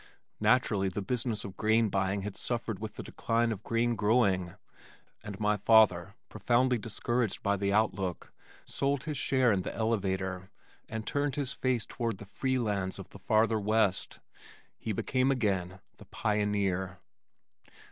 Naturally 0.39 0.89
the 0.89 1.03
business 1.03 1.45
of 1.45 1.55
grain 1.55 1.89
buying 1.89 2.23
had 2.23 2.35
suffered 2.35 2.79
with 2.79 2.95
the 2.95 3.03
decline 3.03 3.51
of 3.51 3.61
grain 3.61 3.95
growing, 3.95 4.55
and 5.23 5.39
my 5.39 5.57
father, 5.57 6.15
profoundly 6.27 6.79
discouraged 6.79 7.43
by 7.43 7.55
the 7.55 7.71
outlook, 7.71 8.33
sold 8.65 9.03
his 9.03 9.15
share 9.19 9.51
in 9.51 9.61
the 9.61 9.75
elevator 9.75 10.49
and 10.89 11.05
turned 11.05 11.35
his 11.35 11.53
face 11.53 11.85
toward 11.85 12.17
the 12.17 12.25
free 12.25 12.57
lands 12.57 12.97
of 12.97 13.09
the 13.11 13.19
farther 13.19 13.59
west. 13.59 14.19
He 14.79 14.91
became 14.91 15.29
again 15.29 15.81
the 15.97 16.05
pioneer. 16.05 16.97